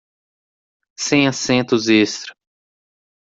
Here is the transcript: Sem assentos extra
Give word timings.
Sem 0.97 1.27
assentos 1.27 1.87
extra 1.87 2.33